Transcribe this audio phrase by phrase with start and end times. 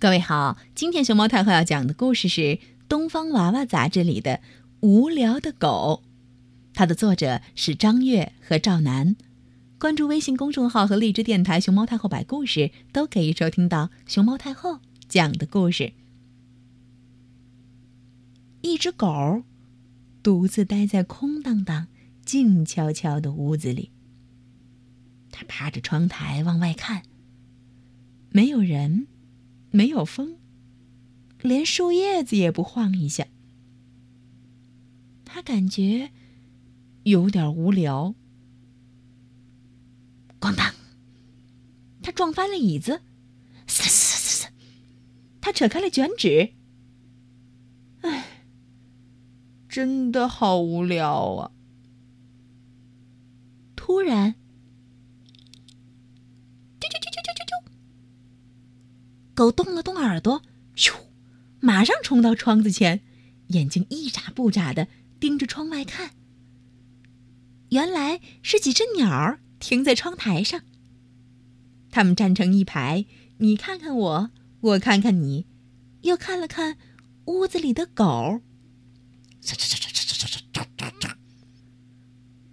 [0.00, 2.40] 各位好，今天熊猫太后要讲的故事是
[2.88, 4.32] 《东方娃娃》杂志里的
[4.80, 6.02] 《无聊的狗》，
[6.74, 9.16] 它的作者是张悦和赵楠。
[9.78, 15.92] 关注微信公众号和荔枝电台“熊猫太后摆故事”，都可以收听到熊猫太后讲的故事。
[18.60, 19.44] 一只狗
[20.22, 21.86] 独自待在空荡荡、
[22.26, 23.90] 静悄悄的屋子里，
[25.30, 27.02] 它趴着窗台往外看，
[28.30, 29.06] 没有人。
[29.74, 30.38] 没有风，
[31.40, 33.26] 连树叶子也不晃一下。
[35.24, 36.12] 他感觉
[37.02, 38.14] 有点无聊。
[40.38, 40.72] 咣当！
[42.00, 43.02] 他撞翻了椅子，
[43.66, 44.48] 嘶嘶嘶嘶！
[45.40, 46.52] 他扯开了卷纸。
[48.02, 48.44] 唉，
[49.68, 51.50] 真的好无聊啊！
[53.74, 54.36] 突然。
[59.44, 60.40] 狗动了动耳朵，
[60.74, 60.94] 咻，
[61.60, 63.02] 马上冲到窗子前，
[63.48, 64.88] 眼睛一眨不眨的
[65.20, 66.12] 盯着窗外看。
[67.68, 70.62] 原来是几只鸟停在窗台上。
[71.90, 73.04] 它们站成一排，
[73.36, 75.44] 你看看我，我看看你，
[76.00, 76.78] 又看了看
[77.26, 78.40] 屋子里的狗。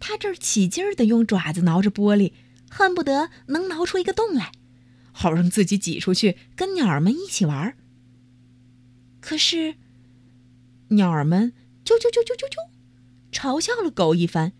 [0.00, 2.32] 它这儿起劲儿的用爪子挠着玻璃，
[2.70, 4.52] 恨不得能挠出一个洞来。
[5.20, 7.76] 好让自己挤出去跟鸟儿们一起玩。
[9.18, 9.74] 可是，
[10.90, 11.52] 鸟儿们
[11.84, 12.68] 啾啾啾啾啾啾，
[13.32, 14.52] 嘲笑了狗一番，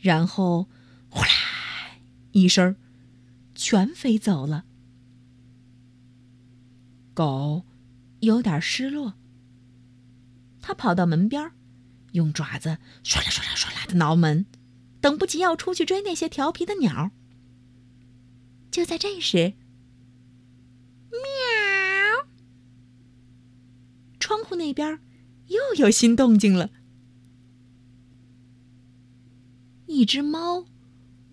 [0.00, 0.70] 然后
[1.10, 1.98] 呼啦
[2.32, 2.76] 一声，
[3.54, 4.64] 全飞走了。
[7.12, 7.66] 狗
[8.20, 9.12] 有点失落，
[10.62, 11.52] 它跑到门边，
[12.12, 14.46] 用爪子唰啦唰啦唰啦的挠门，
[15.02, 17.10] 等不及要出去追那些调皮的鸟儿。
[18.70, 19.54] 就在这时，
[21.10, 22.28] 喵！
[24.20, 25.00] 窗户那边
[25.46, 26.70] 又有新动静了。
[29.86, 30.66] 一只猫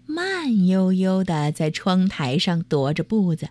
[0.05, 3.49] 慢悠悠的在窗台上踱着步子，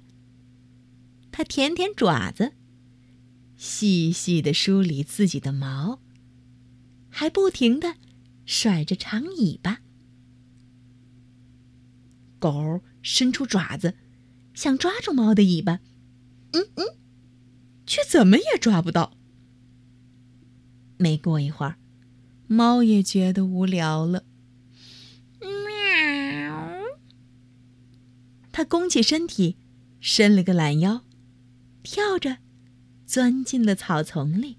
[1.31, 2.55] 它舔舔爪子，
[3.55, 6.01] 细细的梳理自己的毛，
[7.11, 7.97] 还不停的
[8.47, 9.81] 甩着长尾巴。
[12.45, 13.95] 狗伸出爪子，
[14.53, 15.81] 想抓住猫的尾巴，
[16.53, 16.85] 嗯嗯，
[17.87, 19.17] 却怎么也抓不到。
[20.99, 21.79] 没过一会儿，
[22.47, 24.25] 猫也觉得无聊了，
[25.41, 26.83] 喵！
[28.53, 29.57] 它弓起身体，
[29.99, 31.03] 伸了个懒腰，
[31.83, 32.41] 跳着
[33.07, 34.59] 钻进了草丛里。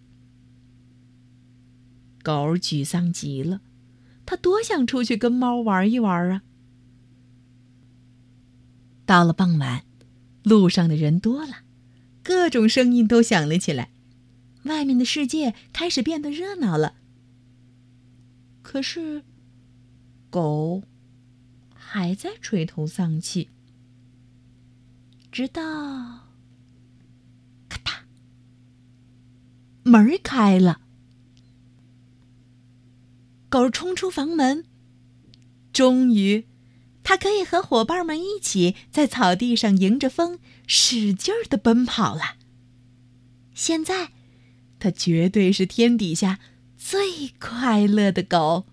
[2.23, 3.61] 狗沮丧极了，
[4.25, 6.41] 它多想出去跟猫玩一玩啊！
[9.05, 9.83] 到了傍晚，
[10.43, 11.59] 路上的人多了，
[12.23, 13.91] 各种声音都响了起来，
[14.63, 16.95] 外面的世界开始变得热闹了。
[18.63, 19.23] 可是，
[20.31, 20.81] 狗
[21.73, 23.49] 还在垂头丧气，
[25.31, 25.61] 直到
[27.69, 27.91] 咔嗒，
[29.83, 30.81] 门开了，
[33.49, 34.65] 狗冲出房门，
[35.71, 36.47] 终于。
[37.05, 42.35] 它可以和伙伴们一起在草地上迎着风使劲儿的奔跑了。
[43.53, 44.09] 现在，
[44.79, 46.39] 它绝对是天底下
[46.75, 48.65] 最快乐的狗。